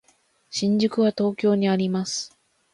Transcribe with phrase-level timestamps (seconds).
[0.49, 2.35] 新宿は東京にあります。